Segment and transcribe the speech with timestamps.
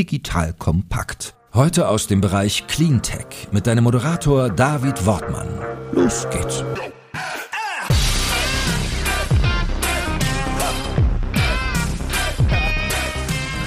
[0.00, 1.34] Digital Kompakt.
[1.52, 5.46] Heute aus dem Bereich Cleantech mit deinem Moderator David Wortmann.
[5.92, 6.64] Los geht's.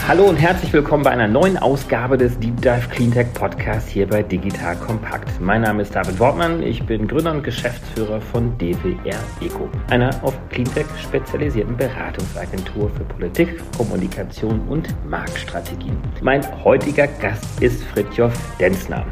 [0.06, 4.22] Hallo und herzlich willkommen bei einer neuen Ausgabe des Deep Dive Cleantech Podcast hier bei
[4.22, 5.40] Digital Kompakt.
[5.40, 10.38] Mein Name ist David Wortmann, ich bin Gründer und Geschäftsführer von DWR Eco, einer auf
[10.50, 15.98] Cleantech spezialisierten Beratungsagentur für Politik, Kommunikation und Marktstrategien.
[16.22, 19.06] Mein heutiger Gast ist Fritjof Denzner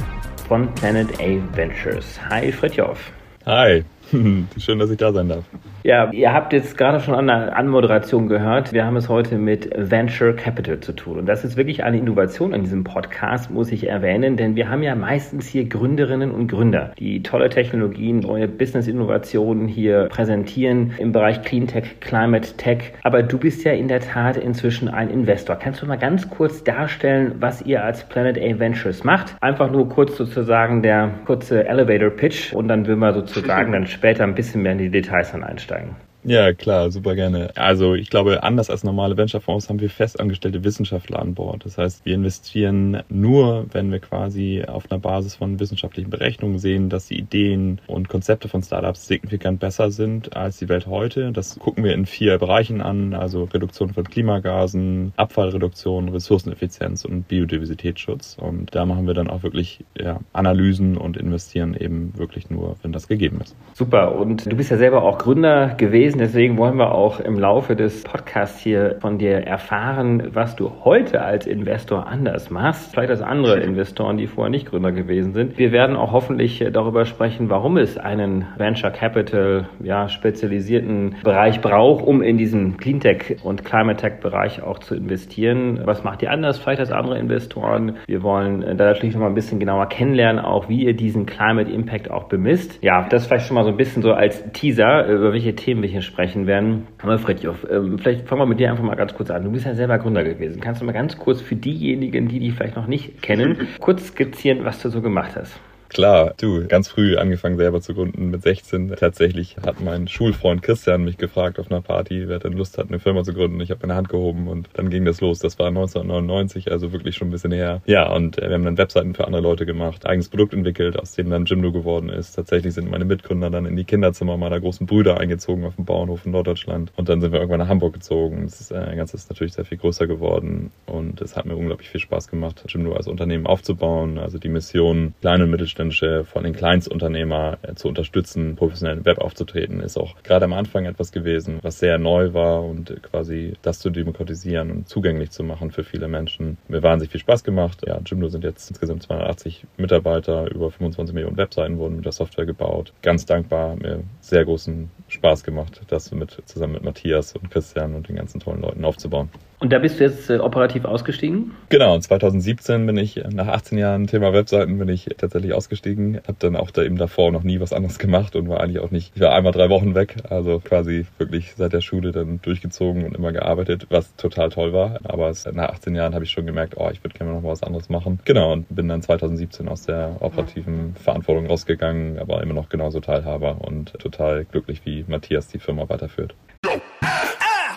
[0.49, 2.19] von Planet A Ventures.
[2.29, 3.13] Hi Fritjof.
[3.45, 3.85] Hi,
[4.57, 5.45] schön, dass ich da sein darf.
[5.83, 8.71] Ja, ihr habt jetzt gerade schon an der Anmoderation gehört.
[8.71, 11.17] Wir haben es heute mit Venture Capital zu tun.
[11.17, 14.83] Und das ist wirklich eine Innovation in diesem Podcast, muss ich erwähnen, denn wir haben
[14.83, 21.41] ja meistens hier Gründerinnen und Gründer, die tolle Technologien, neue Business-Innovationen hier präsentieren im Bereich
[21.41, 22.93] Clean Tech, Climate Tech.
[23.01, 25.55] Aber du bist ja in der Tat inzwischen ein Investor.
[25.55, 29.35] Kannst du mal ganz kurz darstellen, was ihr als Planet A Ventures macht?
[29.41, 34.25] Einfach nur kurz sozusagen der kurze Elevator Pitch und dann würden wir sozusagen dann später
[34.25, 36.10] ein bisschen mehr in die Details dann einsteigen einsteigen.
[36.23, 37.51] Ja, klar, super gerne.
[37.55, 41.65] Also ich glaube, anders als normale Venture-Fonds haben wir festangestellte Wissenschaftler an Bord.
[41.65, 46.89] Das heißt, wir investieren nur, wenn wir quasi auf einer Basis von wissenschaftlichen Berechnungen sehen,
[46.89, 51.31] dass die Ideen und Konzepte von Startups signifikant besser sind als die Welt heute.
[51.31, 58.37] Das gucken wir in vier Bereichen an, also Reduktion von Klimagasen, Abfallreduktion, Ressourceneffizienz und Biodiversitätsschutz.
[58.39, 62.91] Und da machen wir dann auch wirklich ja, Analysen und investieren eben wirklich nur, wenn
[62.91, 63.55] das gegeben ist.
[63.73, 64.15] Super.
[64.15, 66.19] Und du bist ja selber auch Gründer gewesen gewesen.
[66.19, 71.21] Deswegen wollen wir auch im Laufe des Podcasts hier von dir erfahren, was du heute
[71.21, 72.91] als Investor anders machst.
[72.91, 75.57] Vielleicht als andere Investoren, die vorher nicht Gründer gewesen sind.
[75.57, 82.05] Wir werden auch hoffentlich darüber sprechen, warum es einen Venture Capital, ja, spezialisierten Bereich braucht,
[82.05, 85.81] um in diesen Cleantech und Climate Tech Bereich auch zu investieren.
[85.85, 87.97] Was macht ihr anders vielleicht als andere Investoren?
[88.07, 91.71] Wir wollen da natürlich noch mal ein bisschen genauer kennenlernen, auch wie ihr diesen Climate
[91.71, 92.79] Impact auch bemisst.
[92.83, 95.89] Ja, das vielleicht schon mal so ein bisschen so als Teaser, über welche Themen wir
[95.89, 96.87] hier sprechen werden.
[97.01, 99.43] Aber Fredjof, ähm, vielleicht fangen wir mit dir einfach mal ganz kurz an.
[99.43, 100.61] Du bist ja selber Gründer gewesen.
[100.61, 104.65] Kannst du mal ganz kurz für diejenigen, die dich vielleicht noch nicht kennen, kurz skizzieren,
[104.65, 105.59] was du so gemacht hast?
[105.93, 108.95] Klar, du, ganz früh angefangen selber zu gründen mit 16.
[108.95, 112.99] Tatsächlich hat mein Schulfreund Christian mich gefragt auf einer Party, wer denn Lust hat, eine
[112.99, 113.59] Firma zu gründen.
[113.59, 115.39] Ich habe meine Hand gehoben und dann ging das los.
[115.39, 117.81] Das war 1999, also wirklich schon ein bisschen her.
[117.87, 121.11] Ja, und äh, wir haben dann Webseiten für andere Leute gemacht, eigenes Produkt entwickelt, aus
[121.11, 122.37] dem dann Jimdo geworden ist.
[122.37, 126.25] Tatsächlich sind meine Mitgründer dann in die Kinderzimmer meiner großen Brüder eingezogen auf dem Bauernhof
[126.25, 126.93] in Norddeutschland.
[126.95, 128.43] Und dann sind wir irgendwann nach Hamburg gezogen.
[128.45, 131.99] Das äh, Ganze ist natürlich sehr viel größer geworden und es hat mir unglaublich viel
[131.99, 134.19] Spaß gemacht, Jimdo als Unternehmen aufzubauen.
[134.19, 139.19] Also die Mission, kleine und mittelständische mittelständische, vor allem Kleinstunternehmer zu unterstützen, professionell im Web
[139.19, 143.79] aufzutreten, ist auch gerade am Anfang etwas gewesen, was sehr neu war und quasi das
[143.79, 146.57] zu demokratisieren und zugänglich zu machen für viele Menschen.
[146.67, 147.81] Mir wahnsinnig viel Spaß gemacht.
[147.85, 152.45] Ja, Jimdo sind jetzt insgesamt 280 Mitarbeiter, über 25 Millionen Webseiten wurden mit der Software
[152.45, 152.93] gebaut.
[153.01, 158.07] Ganz dankbar, mir sehr großen Spaß gemacht, das mit, zusammen mit Matthias und Christian und
[158.07, 159.29] den ganzen tollen Leuten aufzubauen.
[159.61, 161.51] Und da bist du jetzt äh, operativ ausgestiegen?
[161.69, 166.17] Genau, 2017 bin ich, nach 18 Jahren Thema Webseiten, bin ich tatsächlich ausgestiegen.
[166.27, 168.89] Habe dann auch da eben davor noch nie was anderes gemacht und war eigentlich auch
[168.89, 173.05] nicht, ich war einmal drei Wochen weg, also quasi wirklich seit der Schule dann durchgezogen
[173.05, 174.99] und immer gearbeitet, was total toll war.
[175.03, 177.49] Aber es, nach 18 Jahren habe ich schon gemerkt, oh, ich würde gerne noch mal
[177.49, 178.19] was anderes machen.
[178.25, 183.57] Genau, und bin dann 2017 aus der operativen Verantwortung rausgegangen, aber immer noch genauso Teilhaber
[183.61, 186.33] und total glücklich, wie Matthias die Firma weiterführt.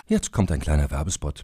[0.07, 1.43] Jetzt kommt ein kleiner Werbespot.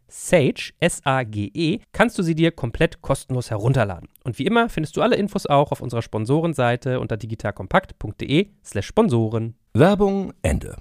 [0.13, 4.09] Sage, S-A-G-E, kannst du sie dir komplett kostenlos herunterladen.
[4.25, 9.55] Und wie immer findest du alle Infos auch auf unserer Sponsorenseite unter digitalkompakt.de/slash Sponsoren.
[9.73, 10.75] Werbung Ende.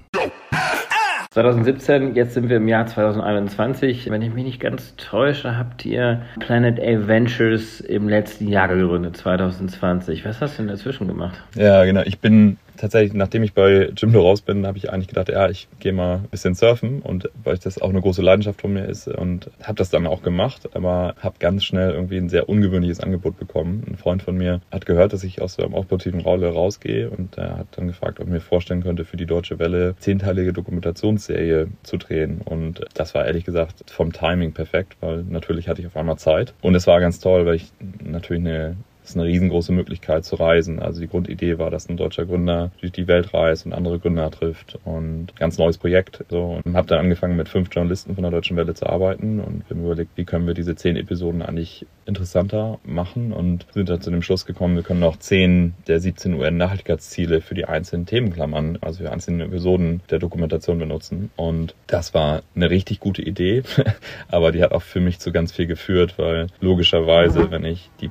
[1.32, 4.11] 2017, jetzt sind wir im Jahr 2021.
[4.11, 9.17] Wenn ich mich nicht ganz täusche, habt ihr Planet A Ventures im letzten Jahr gegründet,
[9.17, 10.25] 2020.
[10.25, 11.41] Was hast du denn dazwischen gemacht?
[11.55, 12.03] Ja, genau.
[12.05, 15.69] Ich bin tatsächlich, nachdem ich bei Jimdo raus bin, habe ich eigentlich gedacht, ja, ich
[15.79, 17.03] gehe mal ein bisschen surfen.
[17.03, 20.23] Und weil das auch eine große Leidenschaft von mir ist und habe das dann auch
[20.23, 23.85] gemacht, aber habe ganz schnell irgendwie ein sehr ungewöhnliches Angebot bekommen.
[23.87, 27.59] Ein Freund von mir hat gehört, dass ich aus der operativen Rolle rausgehe und er
[27.59, 31.97] hat dann gefragt, ob ich mir vorstellen könnte, für die Deutsche Welle zehnteilige Dokumentationsserie zu
[31.99, 32.41] drehen.
[32.44, 36.55] Und das war ehrlich gesagt vom Timing perfekt, weil natürlich hatte ich auf einmal Zeit.
[36.62, 37.71] Und es war ganz toll, weil ich
[38.03, 38.76] natürlich eine
[39.11, 40.81] ist eine riesengroße Möglichkeit zu reisen.
[40.81, 44.31] Also die Grundidee war, dass ein deutscher Gründer durch die Welt reist und andere Gründer
[44.31, 46.25] trifft und ganz neues Projekt.
[46.29, 49.69] So und habe dann angefangen mit fünf Journalisten von der Deutschen Welle zu arbeiten und
[49.69, 54.01] wir haben überlegt, wie können wir diese zehn Episoden eigentlich interessanter machen und sind dann
[54.01, 58.79] zu dem Schluss gekommen, wir können auch zehn der 17 UN-Nachhaltigkeitsziele für die einzelnen Themenklammern,
[58.81, 61.31] also für einzelne Episoden der Dokumentation benutzen.
[61.37, 63.62] Und das war eine richtig gute Idee,
[64.29, 68.09] aber die hat auch für mich zu ganz viel geführt, weil logischerweise, wenn ich die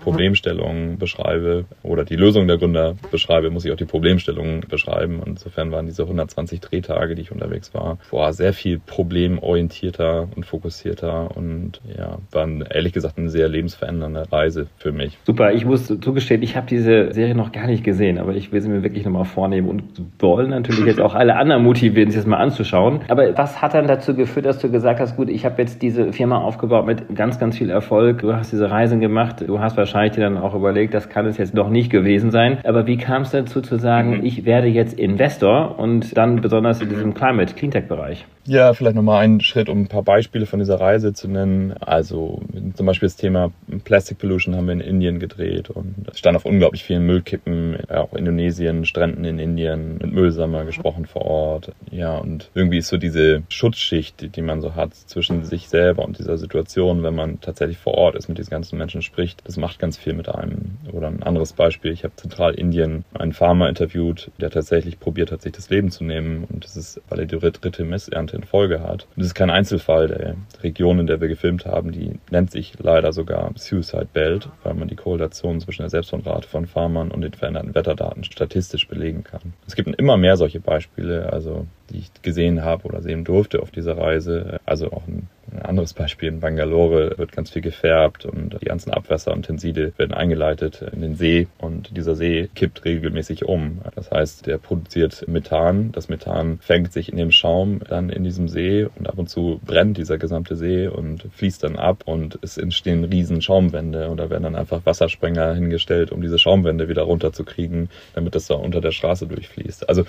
[0.98, 5.20] Beschreibe oder die Lösung der Gründer beschreibe, muss ich auch die Problemstellungen beschreiben.
[5.20, 10.46] Und insofern waren diese 120 Drehtage, die ich unterwegs war, boah, sehr viel problemorientierter und
[10.46, 15.18] fokussierter und ja, waren ehrlich gesagt eine sehr lebensverändernde Reise für mich.
[15.26, 18.62] Super, ich muss zugestehen, ich habe diese Serie noch gar nicht gesehen, aber ich will
[18.62, 19.84] sie mir wirklich nochmal vornehmen und
[20.20, 23.02] wollen natürlich jetzt auch alle anderen motivieren, sich das mal anzuschauen.
[23.08, 26.14] Aber was hat dann dazu geführt, dass du gesagt hast, gut, ich habe jetzt diese
[26.14, 30.14] Firma aufgebaut mit ganz, ganz viel Erfolg, du hast diese Reisen gemacht, du hast wahrscheinlich
[30.14, 32.60] dir dann auch überlegt, überlegt, das kann es jetzt noch nicht gewesen sein.
[32.64, 34.26] Aber wie kam es dazu zu sagen, mhm.
[34.26, 38.26] ich werde jetzt Investor und dann besonders in diesem Climate Cleantech Bereich?
[38.46, 41.74] Ja, vielleicht nochmal einen Schritt, um ein paar Beispiele von dieser Reise zu nennen.
[41.74, 42.42] Also
[42.74, 43.52] zum Beispiel das Thema
[43.84, 48.86] Plastic Pollution haben wir in Indien gedreht und stand auf unglaublich vielen Müllkippen, auch Indonesien,
[48.86, 51.74] Stränden in Indien, mit Müllsammer gesprochen vor Ort.
[51.92, 56.18] Ja, und irgendwie ist so diese Schutzschicht, die man so hat zwischen sich selber und
[56.18, 59.80] dieser Situation, wenn man tatsächlich vor Ort ist, mit diesen ganzen Menschen spricht, das macht
[59.80, 60.78] ganz viel mit einem.
[60.92, 65.52] Oder ein anderes Beispiel, ich habe Zentralindien einen Farmer interviewt, der tatsächlich probiert hat, sich
[65.52, 69.04] das Leben zu nehmen und das ist, weil er die dritte Messernte in Folge hat.
[69.04, 70.08] Und das ist kein Einzelfall.
[70.08, 74.74] Der Region, in der wir gefilmt haben, die nennt sich leider sogar Suicide Belt, weil
[74.74, 79.54] man die Korrelation zwischen der Selbstmordrate von Farmern und den veränderten Wetterdaten statistisch belegen kann.
[79.68, 83.72] Es gibt immer mehr solche Beispiele, also die ich gesehen habe oder sehen durfte auf
[83.72, 84.60] dieser Reise.
[84.66, 88.92] Also auch ein ein anderes Beispiel in Bangalore wird ganz viel gefärbt und die ganzen
[88.92, 93.82] Abwässer und Tenside werden eingeleitet in den See und dieser See kippt regelmäßig um.
[93.96, 95.92] Das heißt, der produziert Methan.
[95.92, 99.60] Das Methan fängt sich in dem Schaum dann in diesem See und ab und zu
[99.66, 104.30] brennt dieser gesamte See und fließt dann ab und es entstehen riesen Schaumwände und da
[104.30, 108.92] werden dann einfach Wassersprenger hingestellt, um diese Schaumwände wieder runterzukriegen, damit das da unter der
[108.92, 109.90] Straße durchfließt.
[109.90, 110.06] Also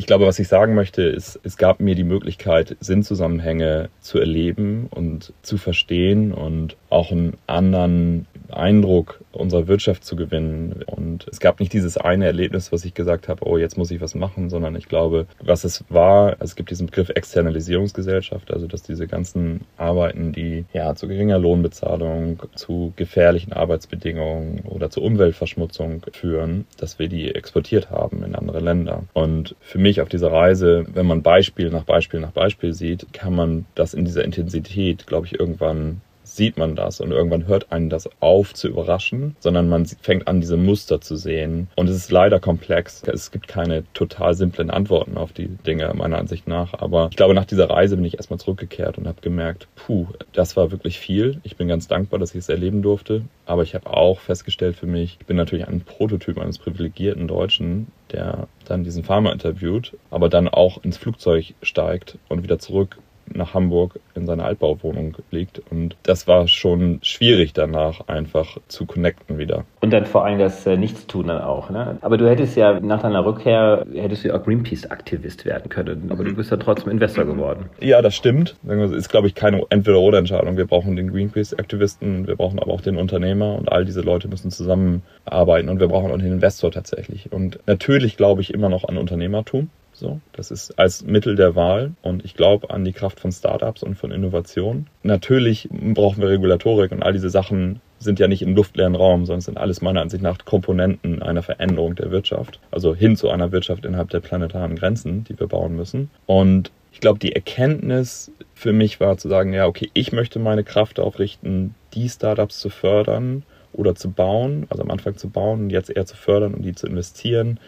[0.00, 4.86] ich glaube, was ich sagen möchte, ist, es gab mir die Möglichkeit, Sinnzusammenhänge zu erleben
[4.88, 10.82] und zu verstehen und auch einen anderen Eindruck unserer Wirtschaft zu gewinnen.
[10.86, 14.00] Und es gab nicht dieses eine Erlebnis, was ich gesagt habe, oh, jetzt muss ich
[14.00, 18.82] was machen, sondern ich glaube, was es war, es gibt diesen Begriff Externalisierungsgesellschaft, also dass
[18.82, 26.66] diese ganzen Arbeiten, die ja zu geringer Lohnbezahlung, zu gefährlichen Arbeitsbedingungen oder zu Umweltverschmutzung führen,
[26.78, 29.04] dass wir die exportiert haben in andere Länder.
[29.12, 33.34] Und für mich auf dieser Reise, wenn man Beispiel nach Beispiel nach Beispiel sieht, kann
[33.34, 36.02] man das in dieser Intensität, glaube ich, irgendwann
[36.36, 40.40] sieht man das und irgendwann hört einen das auf zu überraschen, sondern man fängt an,
[40.40, 41.68] diese Muster zu sehen.
[41.76, 43.02] Und es ist leider komplex.
[43.06, 46.74] Es gibt keine total simplen Antworten auf die Dinge, meiner Ansicht nach.
[46.74, 50.56] Aber ich glaube, nach dieser Reise bin ich erstmal zurückgekehrt und habe gemerkt, puh, das
[50.56, 51.40] war wirklich viel.
[51.42, 53.22] Ich bin ganz dankbar, dass ich es erleben durfte.
[53.46, 57.88] Aber ich habe auch festgestellt für mich, ich bin natürlich ein Prototyp eines privilegierten Deutschen,
[58.12, 62.98] der dann diesen Farmer interviewt, aber dann auch ins Flugzeug steigt und wieder zurück
[63.34, 65.60] nach Hamburg in seiner Altbauwohnung liegt.
[65.70, 69.64] Und das war schon schwierig danach einfach zu connecten wieder.
[69.80, 71.70] Und dann vor allem das äh, Nichtstun dann auch.
[71.70, 71.98] Ne?
[72.00, 76.10] Aber du hättest ja nach deiner Rückkehr, hättest du ja auch Greenpeace-Aktivist werden können.
[76.10, 77.66] Aber du bist ja trotzdem Investor geworden.
[77.80, 78.56] Ja, das stimmt.
[78.62, 80.56] Das ist, glaube ich, keine Entweder-Oder-Entscheidung.
[80.56, 84.50] Wir brauchen den Greenpeace-Aktivisten, wir brauchen aber auch den Unternehmer und all diese Leute müssen
[84.50, 87.32] zusammenarbeiten und wir brauchen auch den Investor tatsächlich.
[87.32, 89.70] Und natürlich glaube ich immer noch an Unternehmertum.
[90.00, 93.82] So, das ist als Mittel der Wahl und ich glaube an die Kraft von Startups
[93.82, 94.86] und von Innovation.
[95.02, 99.42] Natürlich brauchen wir Regulatorik und all diese Sachen sind ja nicht im luftleeren Raum, sondern
[99.42, 102.60] sind alles meiner Ansicht nach Komponenten einer Veränderung der Wirtschaft.
[102.70, 106.08] Also hin zu einer Wirtschaft innerhalb der planetaren Grenzen, die wir bauen müssen.
[106.24, 110.64] Und ich glaube, die Erkenntnis für mich war zu sagen, ja, okay, ich möchte meine
[110.64, 113.42] Kraft darauf richten, die Startups zu fördern
[113.74, 116.74] oder zu bauen, also am Anfang zu bauen und jetzt eher zu fördern und die
[116.74, 117.60] zu investieren,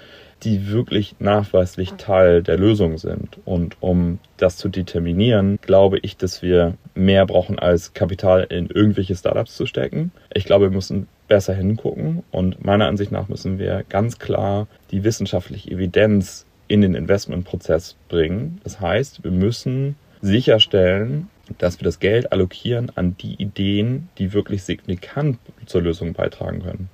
[0.42, 3.38] die wirklich nachweislich Teil der Lösung sind.
[3.44, 9.14] Und um das zu determinieren, glaube ich, dass wir mehr brauchen als Kapital in irgendwelche
[9.14, 10.10] Startups zu stecken.
[10.34, 15.04] Ich glaube, wir müssen besser hingucken und meiner Ansicht nach müssen wir ganz klar die
[15.04, 18.60] wissenschaftliche Evidenz in den Investmentprozess bringen.
[18.64, 24.62] Das heißt, wir müssen sicherstellen, dass wir das Geld allokieren an die Ideen, die wirklich
[24.64, 26.88] signifikant zur Lösung beitragen können.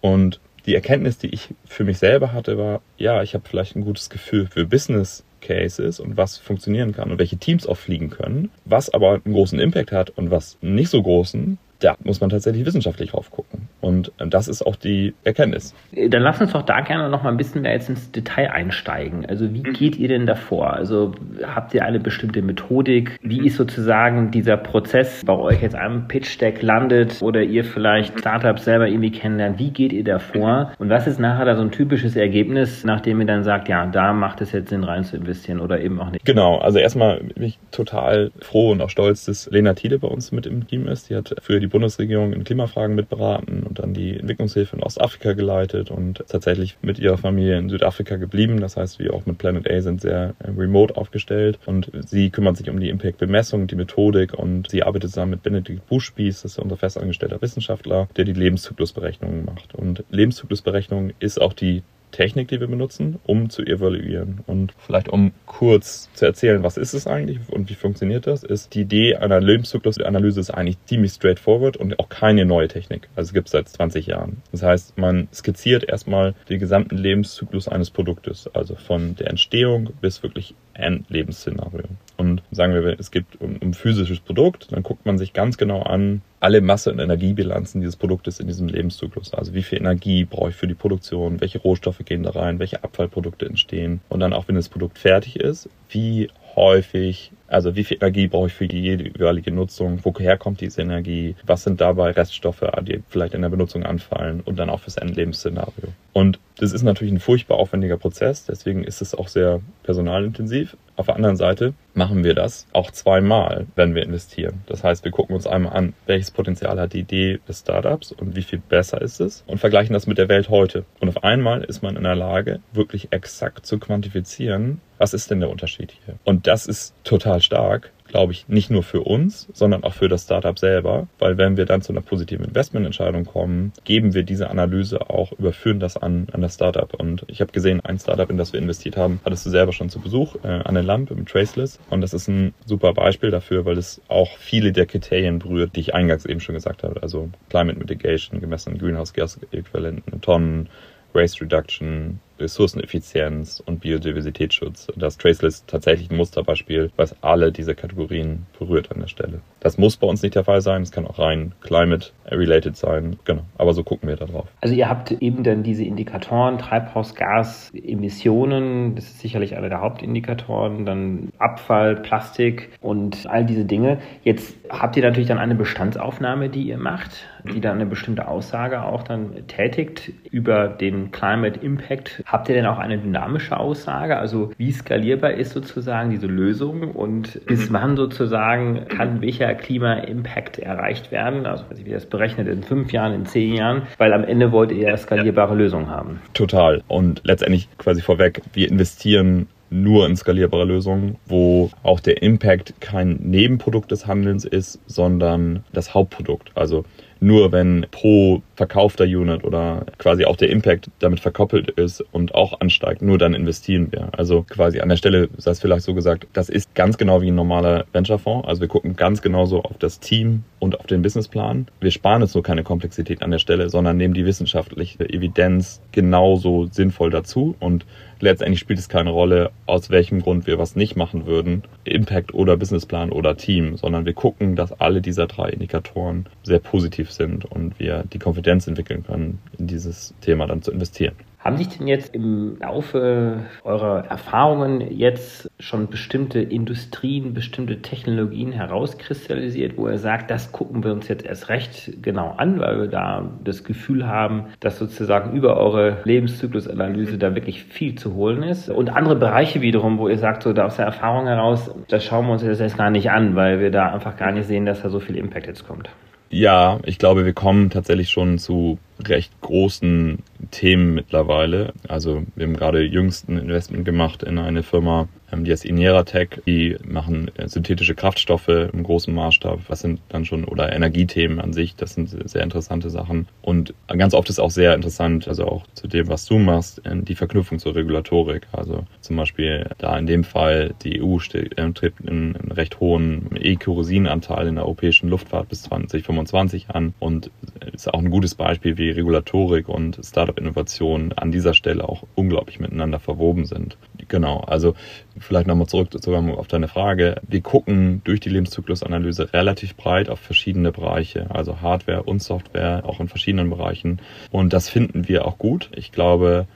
[0.00, 3.84] Und die Erkenntnis, die ich für mich selber hatte, war, ja, ich habe vielleicht ein
[3.84, 8.50] gutes Gefühl für Business Cases und was funktionieren kann und welche Teams auch fliegen können.
[8.64, 12.64] Was aber einen großen Impact hat und was nicht so großen, da muss man tatsächlich
[12.64, 13.68] wissenschaftlich drauf gucken.
[13.84, 15.74] Und äh, das ist auch die Erkenntnis.
[15.92, 19.26] Dann lass uns doch da gerne noch mal ein bisschen mehr jetzt ins Detail einsteigen.
[19.26, 19.72] Also wie mhm.
[19.74, 20.72] geht ihr denn davor?
[20.72, 21.12] Also
[21.42, 23.18] habt ihr eine bestimmte Methodik?
[23.22, 23.46] Wie mhm.
[23.46, 28.88] ist sozusagen dieser Prozess bei euch jetzt am Pitch-Deck landet oder ihr vielleicht Startups selber
[28.88, 29.58] irgendwie kennenlernt?
[29.58, 30.72] Wie geht ihr davor?
[30.78, 34.14] Und was ist nachher da so ein typisches Ergebnis, nachdem ihr dann sagt, ja, da
[34.14, 36.24] macht es jetzt Sinn rein zu investieren oder eben auch nicht?
[36.24, 40.32] Genau, also erstmal bin ich total froh und auch stolz, dass Lena Thiele bei uns
[40.32, 41.10] mit im Team ist.
[41.10, 45.90] Die hat für die Bundesregierung in Klimafragen mitberaten und dann die Entwicklungshilfe in Ostafrika geleitet
[45.90, 48.60] und tatsächlich mit ihrer Familie in Südafrika geblieben.
[48.60, 52.56] Das heißt, wir auch mit Planet A sind sehr äh, remote aufgestellt und sie kümmert
[52.56, 56.58] sich um die Impact-Bemessung, die Methodik und sie arbeitet zusammen mit Benedikt Buschspieß, das ist
[56.58, 59.74] unser festangestellter Wissenschaftler, der die Lebenszyklusberechnungen macht.
[59.74, 61.82] Und Lebenszyklusberechnung ist auch die
[62.14, 64.40] Technik, die wir benutzen, um zu evaluieren.
[64.46, 68.74] Und vielleicht um kurz zu erzählen, was ist es eigentlich und wie funktioniert das, ist
[68.74, 73.08] die Idee einer Lebenszyklusanalyse ist eigentlich ziemlich straightforward und auch keine neue Technik.
[73.16, 74.42] Also gibt es seit 20 Jahren.
[74.52, 80.22] Das heißt, man skizziert erstmal den gesamten Lebenszyklus eines Produktes, also von der Entstehung bis
[80.22, 81.88] wirklich Endlebensszenario.
[82.16, 85.82] Und sagen wir, es gibt um, um physisches Produkt, dann guckt man sich ganz genau
[85.82, 89.32] an, alle Masse- und Energiebilanzen dieses Produktes in diesem Lebenszyklus.
[89.34, 92.84] Also wie viel Energie brauche ich für die Produktion, welche Rohstoffe gehen da rein, welche
[92.84, 94.00] Abfallprodukte entstehen.
[94.08, 98.48] Und dann auch, wenn das Produkt fertig ist, wie häufig, also wie viel Energie brauche
[98.48, 103.34] ich für die jeweilige Nutzung, woher kommt diese Energie, was sind dabei Reststoffe, die vielleicht
[103.34, 105.88] in der Benutzung anfallen und dann auch fürs Endlebensszenario.
[106.12, 110.76] Und das ist natürlich ein furchtbar aufwendiger Prozess, deswegen ist es auch sehr personalintensiv.
[110.96, 114.62] Auf der anderen Seite machen wir das auch zweimal, wenn wir investieren.
[114.66, 118.36] Das heißt, wir gucken uns einmal an, welches Potenzial hat die Idee des Startups und
[118.36, 120.84] wie viel besser ist es und vergleichen das mit der Welt heute.
[121.00, 125.40] Und auf einmal ist man in der Lage, wirklich exakt zu quantifizieren, was ist denn
[125.40, 126.14] der Unterschied hier?
[126.24, 130.22] Und das ist total stark, glaube ich, nicht nur für uns, sondern auch für das
[130.22, 135.10] Startup selber, weil wenn wir dann zu einer positiven Investmententscheidung kommen, geben wir diese Analyse
[135.10, 136.94] auch, überführen das an, an das Startup.
[136.94, 139.90] Und ich habe gesehen, ein Startup, in das wir investiert haben, hattest du selber schon
[139.90, 141.78] zu Besuch, äh, Anne Lamp im Traceless.
[141.90, 145.80] Und das ist ein super Beispiel dafür, weil es auch viele der Kriterien berührt, die
[145.80, 147.02] ich eingangs eben schon gesagt habe.
[147.02, 150.70] Also Climate Mitigation, gemessenen Greenhouse Gas Äquivalenten, Tonnen,
[151.12, 154.88] Waste Reduction, Ressourceneffizienz und Biodiversitätsschutz.
[154.96, 159.40] Das Traceless tatsächlich ein Musterbeispiel, was alle diese Kategorien berührt an der Stelle.
[159.60, 160.82] Das muss bei uns nicht der Fall sein.
[160.82, 163.16] Es kann auch rein climate-related sein.
[163.24, 163.44] Genau.
[163.56, 164.46] Aber so gucken wir da drauf.
[164.60, 171.30] Also ihr habt eben dann diese Indikatoren, Treibhausgasemissionen, das ist sicherlich einer der Hauptindikatoren, dann
[171.38, 174.00] Abfall, Plastik und all diese Dinge.
[174.22, 178.82] Jetzt habt ihr natürlich dann eine Bestandsaufnahme, die ihr macht, die dann eine bestimmte Aussage
[178.82, 184.16] auch dann tätigt über den Climate Impact Habt ihr denn auch eine dynamische Aussage?
[184.16, 187.74] Also wie skalierbar ist sozusagen diese Lösung und bis mhm.
[187.74, 191.46] wann sozusagen kann welcher Klima-Impact erreicht werden?
[191.46, 194.88] Also wie das berechnet in fünf Jahren, in zehn Jahren, weil am Ende wollt ihr
[194.88, 196.20] ja skalierbare Lösungen haben.
[196.32, 196.82] Total.
[196.88, 203.16] Und letztendlich quasi vorweg, wir investieren nur in skalierbare Lösungen, wo auch der Impact kein
[203.22, 206.50] Nebenprodukt des Handelns ist, sondern das Hauptprodukt.
[206.54, 206.84] Also
[207.20, 212.60] nur wenn pro verkaufter Unit oder quasi auch der Impact damit verkoppelt ist und auch
[212.60, 214.08] ansteigt, nur dann investieren wir.
[214.16, 217.30] Also quasi an der Stelle sei es vielleicht so gesagt, das ist ganz genau wie
[217.30, 218.46] ein normaler Venture-Fonds.
[218.46, 221.66] Also wir gucken ganz genauso auf das Team und auf den Businessplan.
[221.80, 226.66] Wir sparen uns nur keine Komplexität an der Stelle, sondern nehmen die wissenschaftliche Evidenz genauso
[226.66, 227.84] sinnvoll dazu und
[228.20, 232.56] letztendlich spielt es keine Rolle, aus welchem Grund wir was nicht machen würden, Impact oder
[232.56, 237.78] Businessplan oder Team, sondern wir gucken, dass alle dieser drei Indikatoren sehr positiv sind und
[237.78, 241.14] wir die Konfidenz entwickeln können, in dieses Thema dann zu investieren.
[241.38, 249.76] Haben sich denn jetzt im Laufe eurer Erfahrungen jetzt schon bestimmte Industrien, bestimmte Technologien herauskristallisiert,
[249.76, 253.30] wo ihr sagt, das gucken wir uns jetzt erst recht genau an, weil wir da
[253.44, 258.70] das Gefühl haben, dass sozusagen über eure Lebenszyklusanalyse da wirklich viel zu holen ist?
[258.70, 262.26] Und andere Bereiche wiederum, wo ihr sagt, so da aus der Erfahrung heraus, das schauen
[262.26, 264.80] wir uns jetzt erst gar nicht an, weil wir da einfach gar nicht sehen, dass
[264.80, 265.90] da so viel Impact jetzt kommt.
[266.34, 270.18] Ja, ich glaube, wir kommen tatsächlich schon zu recht großen
[270.50, 271.72] Themen mittlerweile.
[271.88, 276.42] Also wir haben gerade jüngst ein Investment gemacht in eine Firma, ähm, die heißt Ineratech.
[276.46, 279.60] Die machen äh, synthetische Kraftstoffe im großen Maßstab.
[279.68, 283.26] Was sind dann schon, oder Energiethemen an sich, das sind sehr interessante Sachen.
[283.42, 287.14] Und ganz oft ist auch sehr interessant, also auch zu dem, was du machst, die
[287.14, 288.46] Verknüpfung zur Regulatorik.
[288.52, 294.56] Also zum Beispiel da in dem Fall die EU strebt einen recht hohen E-Kerosinanteil in
[294.56, 297.30] der europäischen Luftfahrt bis 2025 an und
[297.72, 302.98] ist auch ein gutes Beispiel, wie Regulatorik und Startup-Innovation an dieser Stelle auch unglaublich miteinander
[302.98, 303.76] verwoben sind.
[304.08, 304.74] Genau, also
[305.18, 307.16] vielleicht nochmal zurück auf deine Frage.
[307.26, 313.00] Wir gucken durch die Lebenszyklusanalyse relativ breit auf verschiedene Bereiche, also Hardware und Software, auch
[313.00, 314.00] in verschiedenen Bereichen.
[314.30, 315.70] Und das finden wir auch gut.
[315.74, 316.46] Ich glaube,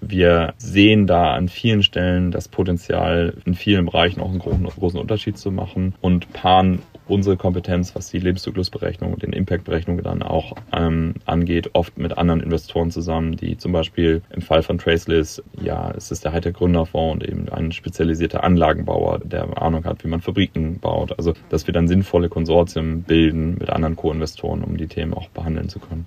[0.00, 5.00] wir sehen da an vielen Stellen das Potenzial, in vielen Bereichen auch einen großen, großen
[5.00, 10.54] Unterschied zu machen und paaren unsere Kompetenz, was die Lebenszyklusberechnung und den Impactberechnung dann auch
[10.72, 15.92] ähm, angeht, oft mit anderen Investoren zusammen, die zum Beispiel im Fall von Traceless, ja,
[15.96, 20.20] es ist der Hightech Gründerfonds und eben ein spezialisierter Anlagenbauer, der Ahnung hat, wie man
[20.20, 21.16] Fabriken baut.
[21.18, 25.68] Also, dass wir dann sinnvolle Konsortien bilden mit anderen Co-Investoren, um die Themen auch behandeln
[25.68, 26.06] zu können.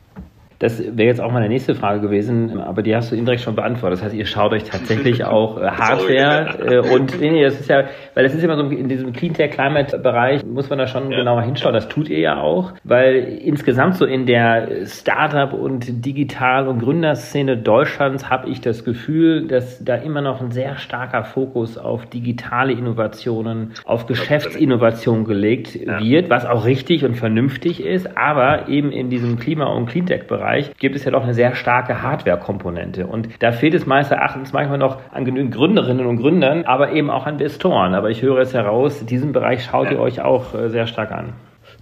[0.59, 3.99] Das wäre jetzt auch meine nächste Frage gewesen, aber die hast du indirekt schon beantwortet.
[3.99, 7.69] Das heißt, ihr schaut euch tatsächlich auch äh, Hardware äh, und nee, nee, das ist
[7.69, 7.83] ja,
[8.15, 11.19] weil das ist immer so in diesem Cleantech Climate Bereich muss man da schon ja.
[11.19, 11.73] genauer hinschauen.
[11.73, 17.57] Das tut ihr ja auch, weil insgesamt so in der Startup und Digital- und Gründerszene
[17.57, 22.73] Deutschlands habe ich das Gefühl, dass da immer noch ein sehr starker Fokus auf digitale
[22.73, 29.37] Innovationen, auf Geschäftsinnovation gelegt wird, was auch richtig und vernünftig ist, aber eben in diesem
[29.37, 33.05] Klima- und Cleantech Bereich Bereich gibt es ja doch eine sehr starke Hardware-Komponente.
[33.05, 37.09] Und da fehlt es meines Erachtens manchmal noch an genügend Gründerinnen und Gründern, aber eben
[37.09, 37.93] auch an Investoren.
[37.93, 41.33] Aber ich höre es heraus, diesen Bereich schaut ihr euch auch äh, sehr stark an.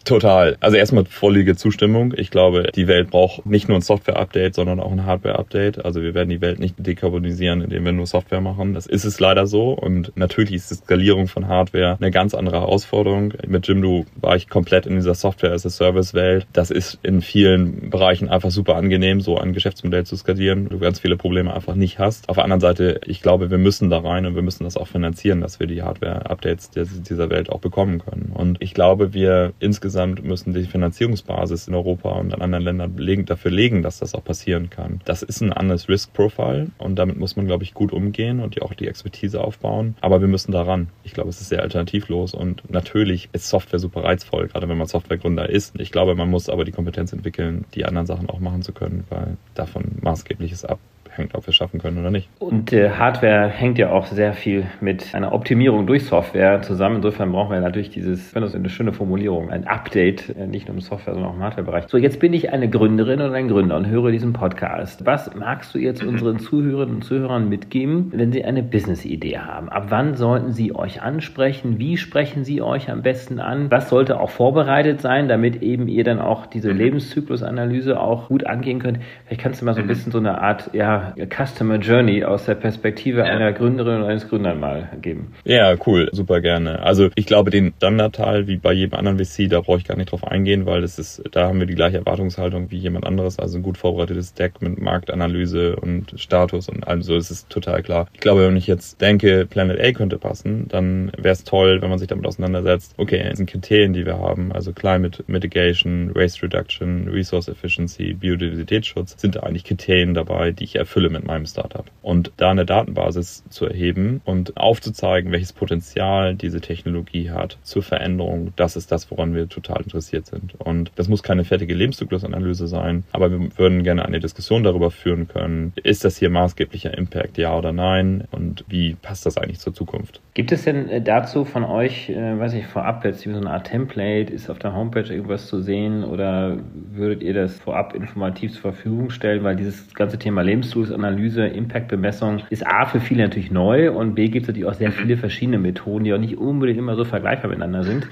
[0.06, 0.56] Total.
[0.60, 2.14] Also erstmal vollige Zustimmung.
[2.16, 5.84] Ich glaube, die Welt braucht nicht nur ein Software-Update, sondern auch ein Hardware-Update.
[5.84, 8.76] Also wir werden die Welt nicht dekarbonisieren, indem wir nur Software machen.
[8.76, 9.72] Das ist es leider so.
[9.72, 13.34] Und natürlich ist die Skalierung von Hardware eine ganz andere Herausforderung.
[13.48, 16.46] Mit Jimdo war ich komplett in dieser Software-as-a-Service-Welt.
[16.54, 20.70] Das ist in vielen Bereichen einfach super angenehm, so ein Geschäftsmodell zu skalieren.
[20.70, 22.30] Du ganz viele Probleme einfach nicht hast.
[22.30, 24.88] Auf der anderen Seite, ich glaube, wir müssen da rein und wir müssen das auch
[24.88, 28.32] finanzieren, dass wir die Hardware-Updates dieser Welt auch bekommen können.
[28.36, 32.98] Und ich glaube, wir insgesamt insgesamt müssen die Finanzierungsbasis in Europa und in anderen Ländern
[32.98, 35.00] legen, dafür legen, dass das auch passieren kann.
[35.06, 38.74] Das ist ein anderes Risk-Profile und damit muss man, glaube ich, gut umgehen und auch
[38.74, 39.96] die Expertise aufbauen.
[40.02, 40.90] Aber wir müssen daran.
[41.04, 44.88] Ich glaube, es ist sehr alternativlos und natürlich ist Software super reizvoll, gerade wenn man
[44.88, 45.80] Softwaregründer ist.
[45.80, 49.06] Ich glaube, man muss aber die Kompetenz entwickeln, die anderen Sachen auch machen zu können,
[49.10, 50.80] weil davon maßgebliches ab
[51.18, 52.30] hängt, ob wir es schaffen können oder nicht.
[52.40, 56.98] Und äh, Hardware hängt ja auch sehr viel mit einer Optimierung durch Software zusammen.
[56.98, 60.76] Insofern brauchen wir natürlich dieses, wenn das eine schöne Formulierung, ein Update, äh, nicht nur
[60.76, 61.86] im Software, sondern auch im Hardware-Bereich.
[61.88, 65.06] So, jetzt bin ich eine Gründerin oder ein Gründer und höre diesen Podcast.
[65.06, 69.70] Was magst du jetzt unseren Zuhörerinnen und Zuhörern mitgeben, wenn sie eine Business-Idee haben?
[69.70, 71.80] Ab wann sollten sie euch ansprechen?
[71.80, 73.70] Wie sprechen sie euch am besten an?
[73.72, 78.80] Was sollte auch vorbereitet sein, damit eben ihr dann auch diese Lebenszyklusanalyse auch gut angehen
[78.80, 79.00] könnt?
[79.26, 82.56] Vielleicht kannst du mal so ein bisschen so eine Art, ja, Customer Journey aus der
[82.56, 83.26] Perspektive ja.
[83.26, 85.34] einer Gründerin oder eines Gründers mal geben.
[85.44, 86.82] Ja, cool, super gerne.
[86.82, 90.12] Also ich glaube, den Standardteil, wie bei jedem anderen VC, da brauche ich gar nicht
[90.12, 93.58] drauf eingehen, weil das ist, da haben wir die gleiche Erwartungshaltung wie jemand anderes, also
[93.58, 98.08] ein gut vorbereitetes Deck mit Marktanalyse und Status und allem so, das ist total klar.
[98.14, 101.90] Ich glaube, wenn ich jetzt denke, Planet A könnte passen, dann wäre es toll, wenn
[101.90, 106.44] man sich damit auseinandersetzt, okay, das sind Kriterien, die wir haben, also Climate Mitigation, Waste
[106.44, 111.46] Reduction, Resource Efficiency, Biodiversitätsschutz, sind da eigentlich Kriterien dabei, die ich erfülle erfülle mit meinem
[111.46, 111.86] Startup.
[112.02, 118.54] Und da eine Datenbasis zu erheben und aufzuzeigen, welches Potenzial diese Technologie hat zur Veränderung,
[118.56, 120.56] das ist das, woran wir total interessiert sind.
[120.58, 125.28] Und das muss keine fertige Lebenszyklusanalyse sein, aber wir würden gerne eine Diskussion darüber führen
[125.28, 128.24] können, ist das hier maßgeblicher Impact, ja oder nein?
[128.32, 130.22] Und wie passt das eigentlich zur Zukunft?
[130.34, 133.68] Gibt es denn äh, dazu von euch, äh, weiß ich, vorab jetzt so eine Art
[133.68, 136.58] Template, ist auf der Homepage irgendwas zu sehen oder
[136.94, 142.44] würdet ihr das vorab informativ zur Verfügung stellen, weil dieses ganze Thema Lebenszyklus Analyse, Impact-Bemessung
[142.50, 145.58] ist A für viele natürlich neu und B gibt es natürlich auch sehr viele verschiedene
[145.58, 148.08] Methoden, die auch nicht unbedingt immer so vergleichbar miteinander sind.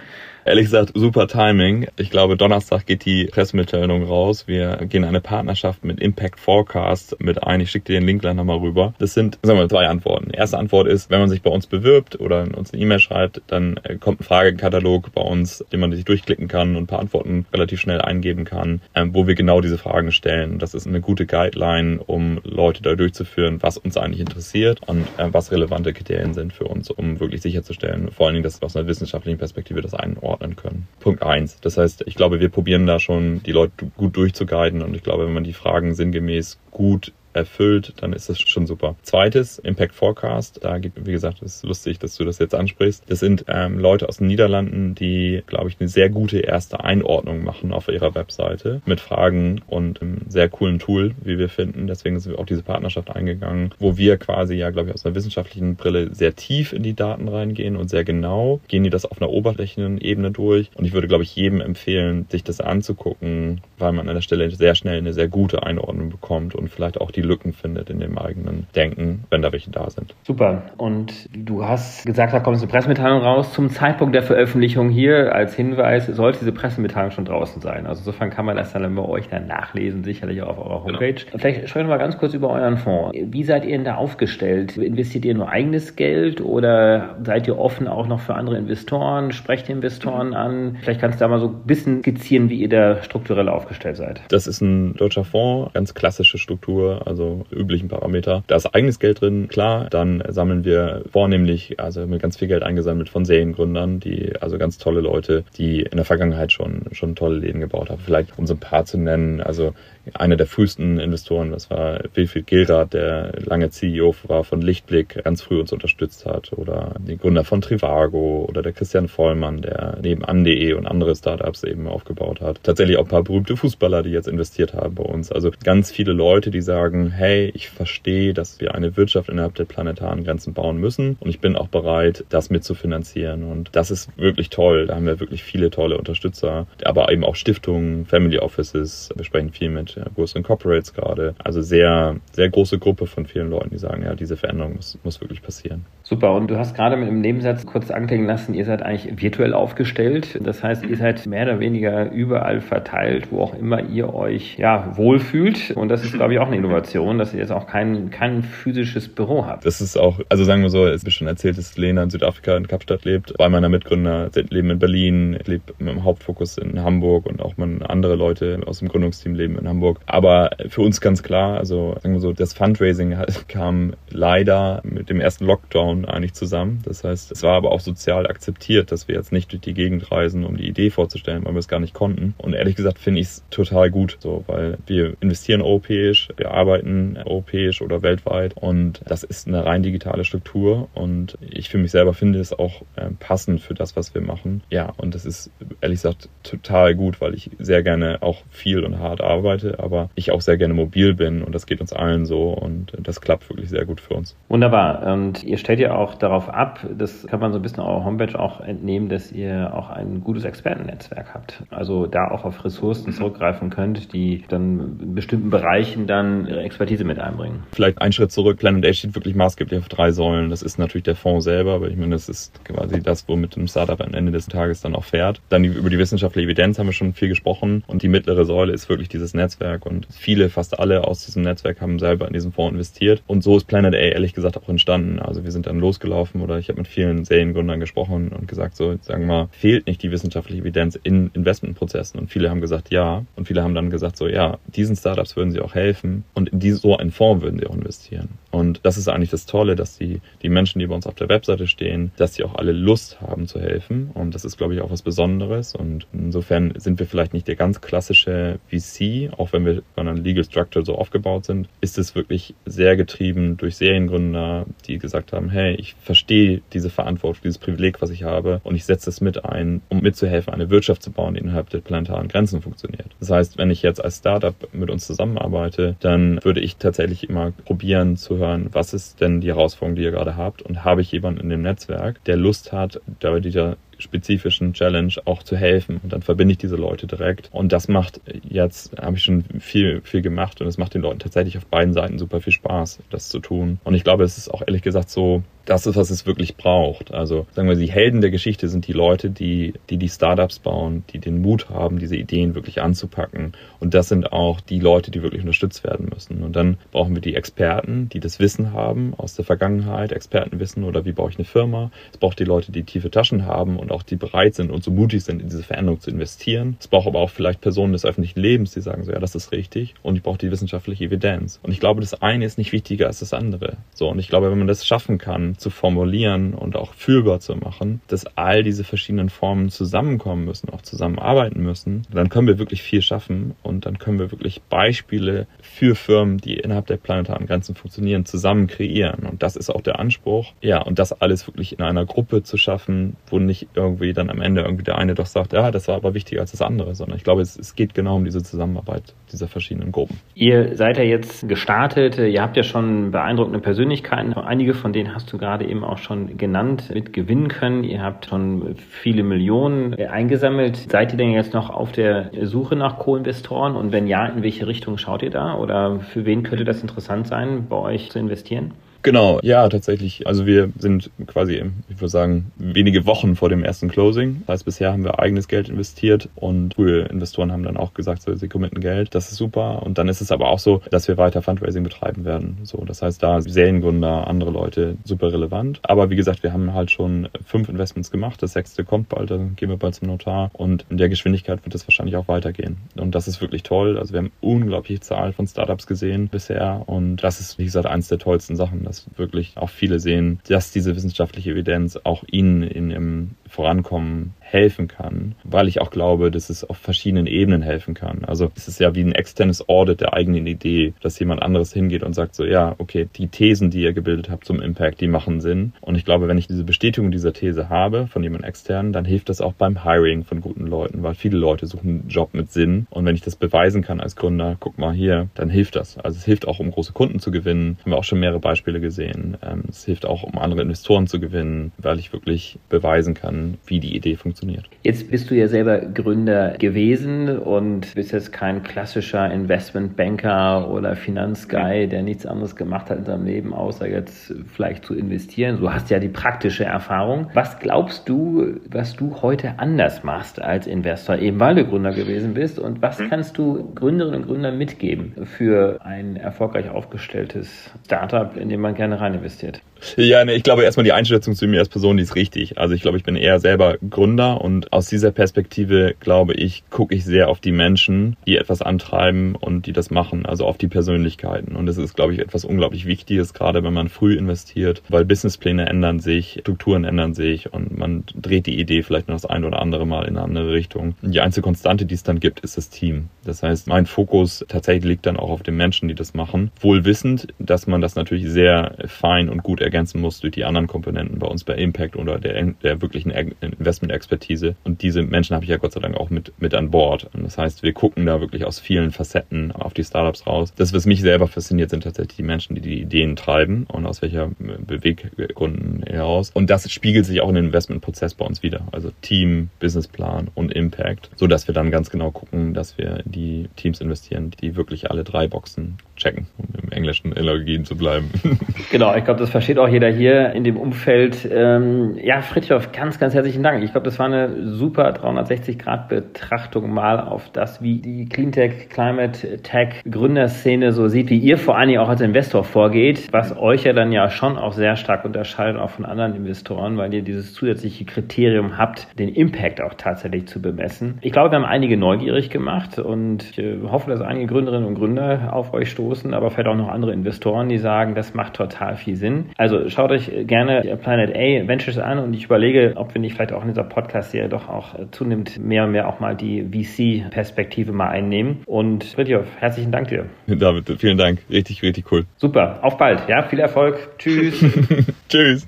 [0.46, 1.88] Ehrlich gesagt, super Timing.
[1.96, 4.46] Ich glaube, Donnerstag geht die Pressemitteilung raus.
[4.46, 7.62] Wir gehen eine Partnerschaft mit Impact Forecast mit ein.
[7.62, 8.94] Ich schicke dir den Link gleich nochmal rüber.
[9.00, 10.32] Das sind, sagen wir mal, zwei Antworten.
[10.34, 13.42] Die erste Antwort ist, wenn man sich bei uns bewirbt oder uns eine E-Mail schreibt,
[13.48, 17.00] dann äh, kommt ein Fragekatalog bei uns, den man sich durchklicken kann und ein paar
[17.00, 20.60] Antworten relativ schnell eingeben kann, ähm, wo wir genau diese Fragen stellen.
[20.60, 25.30] Das ist eine gute Guideline, um Leute da durchzuführen, was uns eigentlich interessiert und äh,
[25.32, 28.88] was relevante Kriterien sind für uns, um wirklich sicherzustellen, vor allen Dingen, dass aus einer
[28.88, 29.94] wissenschaftlichen Perspektive das
[30.34, 30.88] einordnen können.
[31.00, 31.60] Punkt eins.
[31.62, 35.26] Das heißt, ich glaube, wir probieren da schon die Leute gut durchzuguiden und ich glaube,
[35.26, 38.96] wenn man die Fragen sinngemäß gut erfüllt, dann ist das schon super.
[39.04, 40.60] Zweites, Impact Forecast.
[40.64, 43.04] Da gibt, wie gesagt, es ist lustig, dass du das jetzt ansprichst.
[43.08, 47.44] Das sind ähm, Leute aus den Niederlanden, die, glaube ich, eine sehr gute erste Einordnung
[47.44, 51.88] machen auf ihrer Webseite mit Fragen und einem sehr coolen Tool, wie wir finden.
[51.88, 55.16] Deswegen sind wir auch diese Partnerschaft eingegangen, wo wir quasi ja, glaube ich, aus einer
[55.16, 59.22] wissenschaftlichen Brille sehr tief in die Daten reingehen und sehr genau gehen die das auf
[59.22, 60.70] einer oberflächlichen Ebene durch.
[60.76, 64.50] Und ich würde, glaube ich, jedem empfehlen, sich das anzugucken, weil man an der Stelle
[64.52, 68.18] sehr schnell eine sehr gute Einordnung bekommt und vielleicht auch die Lücken findet in dem
[68.18, 70.14] eigenen Denken, wenn da welche da sind.
[70.24, 70.64] Super.
[70.78, 73.54] Und du hast gesagt, da kommt eine Pressemitteilung raus.
[73.54, 77.86] Zum Zeitpunkt der Veröffentlichung hier als Hinweis sollte diese Pressemitteilung schon draußen sein.
[77.86, 81.00] Also insofern kann man das dann bei euch dann nachlesen, sicherlich auch auf eurer genau.
[81.00, 81.26] Homepage.
[81.26, 81.38] Genau.
[81.38, 83.18] Vielleicht sprechen wir mal ganz kurz über euren Fonds.
[83.18, 84.78] Wie seid ihr denn da aufgestellt?
[84.78, 89.32] Investiert ihr nur eigenes Geld oder seid ihr offen auch noch für andere Investoren?
[89.32, 90.78] Sprecht ihr Investoren an?
[90.82, 94.22] Vielleicht kannst du da mal so ein bisschen skizzieren, wie ihr da strukturell aufgestellt seid.
[94.30, 97.04] Das ist ein deutscher Fonds, ganz klassische Struktur.
[97.06, 97.13] Also
[97.52, 98.44] üblichen Parameter.
[98.48, 99.88] Da ist eigenes Geld drin, klar.
[99.90, 104.78] Dann sammeln wir vornehmlich, also mit ganz viel Geld eingesammelt von Seriengründern, die, also ganz
[104.78, 108.02] tolle Leute, die in der Vergangenheit schon, schon tolle Läden gebaut haben.
[108.04, 109.42] Vielleicht um so ein paar zu nennen.
[109.42, 109.74] Also
[110.14, 115.42] einer der frühesten Investoren, das war Wilfried Gilrath, der lange CEO war von Lichtblick, ganz
[115.42, 116.52] früh uns unterstützt hat.
[116.54, 121.64] Oder die Gründer von Trivago oder der Christian Vollmann, der neben An.de und andere Startups
[121.64, 122.62] eben aufgebaut hat.
[122.64, 125.32] Tatsächlich auch ein paar berühmte Fußballer, die jetzt investiert haben bei uns.
[125.32, 129.66] Also ganz viele Leute, die sagen, hey, ich verstehe, dass wir eine Wirtschaft innerhalb der
[129.66, 133.44] planetaren Grenzen bauen müssen und ich bin auch bereit, das mitzufinanzieren.
[133.44, 134.88] Und das ist wirklich toll.
[134.88, 139.10] Da haben wir wirklich viele tolle Unterstützer, aber eben auch Stiftungen, Family Offices.
[139.16, 141.36] Wir sprechen viel mit ja, größeren Corporates gerade.
[141.44, 145.22] Also sehr, sehr große Gruppe von vielen Leuten, die sagen, ja, diese Veränderung muss, muss
[145.22, 145.86] wirklich passieren.
[146.04, 146.34] Super.
[146.34, 150.40] Und du hast gerade mit dem Nebensatz kurz anklingen lassen, ihr seid eigentlich virtuell aufgestellt.
[150.44, 154.96] Das heißt, ihr seid mehr oder weniger überall verteilt, wo auch immer ihr euch ja,
[154.98, 155.72] wohlfühlt.
[155.72, 159.08] Und das ist, glaube ich, auch eine Innovation, dass ihr jetzt auch kein, kein physisches
[159.08, 159.66] Büro habt.
[159.66, 162.56] Das ist auch, also sagen wir so, es ist schon erzählt, dass Lena in Südafrika
[162.58, 163.34] in Kapstadt lebt.
[163.36, 168.16] Zwei meiner Mitgründer leben in Berlin, lebe mit dem Hauptfokus in Hamburg und auch andere
[168.16, 170.00] Leute aus dem Gründungsteam leben in Hamburg.
[170.06, 173.16] Aber für uns ganz klar, also sagen wir so, das Fundraising
[173.48, 176.82] kam leider mit dem ersten Lockdown eigentlich zusammen.
[176.86, 180.12] Das heißt, es war aber auch sozial akzeptiert, dass wir jetzt nicht durch die Gegend
[180.12, 182.34] reisen, um die Idee vorzustellen, weil wir es gar nicht konnten.
[182.38, 186.83] Und ehrlich gesagt finde ich es total gut, so, weil wir investieren europäisch, wir arbeiten
[187.26, 192.14] europäisch oder weltweit und das ist eine rein digitale Struktur und ich für mich selber
[192.14, 194.64] finde es auch äh, passend für das, was wir machen.
[194.70, 199.00] Ja, und das ist ehrlich gesagt total gut, weil ich sehr gerne auch viel und
[199.00, 202.50] hart arbeite, aber ich auch sehr gerne mobil bin und das geht uns allen so
[202.50, 204.36] und das klappt wirklich sehr gut für uns.
[204.50, 205.14] Wunderbar.
[205.14, 208.38] Und ihr stellt ja auch darauf ab, das kann man so ein bisschen eurer Homepage
[208.40, 211.64] auch entnehmen, dass ihr auch ein gutes Expertennetzwerk habt.
[211.70, 217.04] Also da auch auf Ressourcen zurückgreifen könnt, die dann in bestimmten Bereichen dann ihre Expertise
[217.04, 217.64] mit einbringen.
[217.72, 218.58] Vielleicht ein Schritt zurück.
[218.58, 220.50] Planet A steht wirklich maßgeblich auf drei Säulen.
[220.50, 223.68] Das ist natürlich der Fonds selber, aber ich meine, das ist quasi das, womit ein
[223.68, 225.42] Startup am Ende des Tages dann auch fährt.
[225.50, 228.74] Dann die, über die wissenschaftliche Evidenz haben wir schon viel gesprochen und die mittlere Säule
[228.74, 232.52] ist wirklich dieses Netzwerk und viele, fast alle aus diesem Netzwerk haben selber in diesen
[232.52, 235.20] Fonds investiert und so ist Planet A ehrlich gesagt auch entstanden.
[235.20, 238.96] Also wir sind dann losgelaufen oder ich habe mit vielen Seriengründern gesprochen und gesagt, so
[239.02, 243.26] sagen wir mal, fehlt nicht die wissenschaftliche Evidenz in Investmentprozessen und viele haben gesagt, ja
[243.36, 246.72] und viele haben dann gesagt, so ja, diesen Startups würden sie auch helfen und die,
[246.72, 248.30] so einen Fonds würden sie auch investieren.
[248.54, 251.28] Und das ist eigentlich das Tolle, dass die, die Menschen, die bei uns auf der
[251.28, 254.12] Webseite stehen, dass sie auch alle Lust haben zu helfen.
[254.14, 255.74] Und das ist, glaube ich, auch was Besonderes.
[255.74, 260.20] Und insofern sind wir vielleicht nicht der ganz klassische VC, auch wenn wir von einer
[260.20, 265.50] Legal Structure so aufgebaut sind, ist es wirklich sehr getrieben durch Seriengründer, die gesagt haben,
[265.50, 269.46] hey, ich verstehe diese Verantwortung, dieses Privileg, was ich habe und ich setze es mit
[269.46, 273.08] ein, um mitzuhelfen, eine Wirtschaft zu bauen, die innerhalb der planetaren Grenzen funktioniert.
[273.20, 277.52] Das heißt, wenn ich jetzt als Startup mit uns zusammenarbeite, dann würde ich tatsächlich immer
[277.66, 281.12] probieren zu hören, was ist denn die Herausforderung, die ihr gerade habt und habe ich
[281.12, 286.00] jemanden in dem Netzwerk, der Lust hat, bei dieser spezifischen Challenge auch zu helfen.
[286.04, 287.50] Und dann verbinde ich diese Leute direkt.
[287.52, 291.20] Und das macht jetzt, habe ich schon viel, viel gemacht und es macht den Leuten
[291.20, 293.80] tatsächlich auf beiden Seiten super viel Spaß, das zu tun.
[293.84, 297.14] Und ich glaube, es ist auch ehrlich gesagt so, das ist, was es wirklich braucht.
[297.14, 301.04] Also sagen wir, die Helden der Geschichte sind die Leute, die die, die Startups bauen,
[301.12, 303.54] die den Mut haben, diese Ideen wirklich anzupacken.
[303.80, 306.44] Und das sind auch die Leute, die wirklich unterstützt werden müssen.
[306.44, 311.06] Und dann brauchen wir die Experten, die das Wissen haben aus der Vergangenheit, Expertenwissen oder
[311.06, 311.92] wie baue ich eine Firma.
[312.12, 314.92] Es braucht die Leute, die tiefe Taschen haben und auch die bereit sind und so
[314.92, 316.78] mutig sind, in diese Veränderung zu investieren.
[316.80, 319.52] Es braucht aber auch vielleicht Personen des öffentlichen Lebens, die sagen so, ja, das ist
[319.52, 319.96] richtig.
[320.04, 321.60] Und ich brauche die wissenschaftliche Evidenz.
[321.64, 323.78] Und ich glaube, das eine ist nicht wichtiger als das andere.
[323.94, 327.56] So, und ich glaube, wenn man das schaffen kann, zu formulieren und auch fühlbar zu
[327.56, 332.84] machen, dass all diese verschiedenen Formen zusammenkommen müssen, auch zusammenarbeiten müssen, dann können wir wirklich
[332.84, 337.76] viel schaffen und dann können wir wirklich Beispiele für Firmen, die innerhalb der planetaren Grenzen
[337.76, 339.26] funktionieren, zusammen kreieren.
[339.30, 340.54] Und das ist auch der Anspruch.
[340.62, 344.42] Ja, und das alles wirklich in einer Gruppe zu schaffen, wo nicht irgendwie dann am
[344.42, 347.18] Ende irgendwie der eine doch sagt, ja, das war aber wichtiger als das andere, sondern
[347.18, 350.20] ich glaube, es, es geht genau um diese Zusammenarbeit dieser verschiedenen Gruppen.
[350.36, 354.34] Ihr seid ja jetzt gestartet, ihr habt ja schon beeindruckende Persönlichkeiten.
[354.34, 357.84] Einige von denen hast du gerade eben auch schon genannt, mit gewinnen können.
[357.84, 360.78] Ihr habt schon viele Millionen eingesammelt.
[360.90, 363.76] Seid ihr denn jetzt noch auf der Suche nach Co-Investoren?
[363.76, 365.56] Und wenn ja, in welche Richtung schaut ihr da?
[365.56, 368.72] Oder für wen könnte das interessant sein, bei euch zu investieren?
[369.04, 370.26] Genau, ja, tatsächlich.
[370.28, 374.44] Also wir sind quasi, ich würde sagen, wenige Wochen vor dem ersten Closing.
[374.48, 378.22] Das heißt, bisher haben wir eigenes Geld investiert und frühe Investoren haben dann auch gesagt,
[378.22, 379.14] so, sie committen Geld.
[379.14, 379.84] Das ist super.
[379.84, 382.60] Und dann ist es aber auch so, dass wir weiter Fundraising betreiben werden.
[382.64, 385.82] So, das heißt, da Seriengründer, andere Leute super relevant.
[385.84, 388.42] Aber wie gesagt, wir haben halt schon fünf Investments gemacht.
[388.42, 390.50] Das sechste kommt bald, dann gehen wir bald zum Notar.
[390.54, 392.78] Und in der Geschwindigkeit wird es wahrscheinlich auch weitergehen.
[392.96, 393.98] Und das ist wirklich toll.
[393.98, 396.84] Also wir haben unglaubliche Zahl von Startups gesehen bisher.
[396.86, 400.72] Und das ist, wie gesagt, eins der tollsten Sachen dass wirklich auch viele sehen, dass
[400.72, 406.50] diese wissenschaftliche Evidenz auch ihnen in ihrem Vorankommen helfen kann, weil ich auch glaube, dass
[406.50, 408.24] es auf verschiedenen Ebenen helfen kann.
[408.26, 412.04] Also es ist ja wie ein externes Audit der eigenen Idee, dass jemand anderes hingeht
[412.04, 415.40] und sagt so, ja, okay, die Thesen, die ihr gebildet habt zum Impact, die machen
[415.40, 415.74] Sinn.
[415.82, 419.30] Und ich glaube, wenn ich diese Bestätigung dieser These habe von jemand externen, dann hilft
[419.30, 422.88] das auch beim Hiring von guten Leuten, weil viele Leute suchen einen Job mit Sinn.
[422.90, 425.98] Und wenn ich das beweisen kann als Gründer, guck mal hier, dann hilft das.
[426.00, 427.78] Also es hilft auch, um große Kunden zu gewinnen.
[427.82, 429.38] Haben wir auch schon mehrere Beispiele gesehen.
[429.44, 433.80] Ähm, es hilft auch, um andere Investoren zu gewinnen, weil ich wirklich beweisen kann, wie
[433.80, 434.70] die Idee funktioniert.
[434.84, 441.88] Jetzt bist du ja selber Gründer gewesen und bist jetzt kein klassischer Investmentbanker oder Finanzguy,
[441.88, 445.60] der nichts anderes gemacht hat in seinem Leben, außer jetzt vielleicht zu investieren.
[445.60, 447.28] Du hast ja die praktische Erfahrung.
[447.34, 452.34] Was glaubst du, was du heute anders machst als Investor, eben weil du Gründer gewesen
[452.34, 452.60] bist?
[452.60, 453.10] Und was mhm.
[453.10, 459.00] kannst du Gründerinnen und Gründern mitgeben für ein erfolgreich aufgestelltes Startup, in dem man gerne
[459.00, 459.62] rein investiert?
[459.98, 462.58] Ja, nee, ich glaube erstmal die Einschätzung zu mir als Person, die ist richtig.
[462.58, 466.96] Also ich glaube, ich bin eher selber Gründer und aus dieser Perspektive, glaube ich, gucke
[466.96, 470.68] ich sehr auf die Menschen, die etwas antreiben und die das machen, also auf die
[470.68, 471.56] Persönlichkeiten.
[471.56, 475.68] Und das ist, glaube ich, etwas unglaublich Wichtiges, gerade wenn man früh investiert, weil Businesspläne
[475.68, 479.62] ändern sich, Strukturen ändern sich und man dreht die Idee vielleicht noch das ein oder
[479.62, 480.96] andere Mal in eine andere Richtung.
[481.02, 483.10] Die einzige Konstante, die es dann gibt, ist das Team.
[483.24, 486.86] Das heißt, mein Fokus tatsächlich liegt dann auch auf den Menschen, die das machen, wohl
[486.86, 490.68] wissend, dass man das natürlich sehr fein und gut ergänzt ergänzen muss durch die anderen
[490.68, 494.56] Komponenten bei uns bei Impact oder der, der wirklichen Investment-Expertise.
[494.64, 497.10] Und diese Menschen habe ich ja Gott sei Dank auch mit, mit an Bord.
[497.14, 500.54] Und das heißt, wir gucken da wirklich aus vielen Facetten auf die Startups raus.
[500.56, 504.04] Das, was mich selber fasziniert, sind tatsächlich die Menschen, die die Ideen treiben und aus
[504.04, 506.30] welcher Beweggründen heraus.
[506.34, 508.68] Und das spiegelt sich auch in den Investmentprozess bei uns wieder.
[508.72, 513.50] Also Team, Businessplan und Impact, so dass wir dann ganz genau gucken, dass wir die
[513.56, 518.10] Teams investieren, die wirklich alle drei Boxen checken, um im englischen Allergien zu bleiben.
[518.72, 521.30] Genau, ich glaube, das versteht auch jeder hier in dem Umfeld.
[521.32, 523.64] Ähm, ja, Fritjof, ganz, ganz herzlichen Dank.
[523.64, 529.84] Ich glaube, das war eine super 360-Grad-Betrachtung mal auf das, wie die Cleantech, Climate Tech
[529.90, 533.74] Gründerszene so sieht, wie ihr vor allen Dingen auch als Investor vorgeht, was euch ja
[533.74, 537.86] dann ja schon auch sehr stark unterscheidet auch von anderen Investoren, weil ihr dieses zusätzliche
[537.86, 540.98] Kriterium habt, den Impact auch tatsächlich zu bemessen.
[541.02, 544.76] Ich glaube, wir haben einige neugierig gemacht und ich äh, hoffe, dass einige Gründerinnen und
[544.76, 548.76] Gründer auf euch stoßen, aber vielleicht auch noch andere Investoren, die sagen, das macht total
[548.76, 549.26] viel Sinn.
[549.38, 553.34] Also schaut euch gerne Planet A Ventures an und ich überlege, ob wir nicht vielleicht
[553.34, 557.90] auch in dieser Podcast-Serie doch auch zunehmend mehr und mehr auch mal die VC-Perspektive mal
[557.90, 558.42] einnehmen.
[558.46, 560.06] Und Fritjof, herzlichen Dank dir.
[560.28, 561.20] David, vielen Dank.
[561.30, 562.06] Richtig, richtig cool.
[562.18, 562.60] Super.
[562.62, 563.08] Auf bald.
[563.08, 563.98] Ja, viel Erfolg.
[563.98, 564.44] Tschüss.
[565.10, 565.48] Tschüss.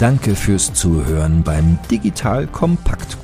[0.00, 3.23] Danke fürs Zuhören beim Digital Kompakt